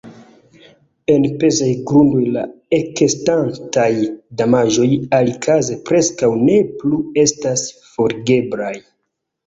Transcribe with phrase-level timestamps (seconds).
[1.15, 2.45] En pezaj grundoj la
[2.79, 3.91] ekestantaj
[4.41, 8.77] damaĝoj alikaze preskaŭ ne plu estas forigeblaj.